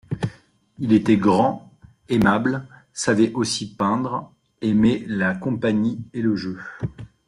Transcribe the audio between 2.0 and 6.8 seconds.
aimable, savait aussi peindre, aimait la compagnie et le jeu.